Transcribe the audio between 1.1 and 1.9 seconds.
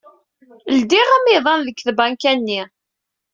amiḍan deg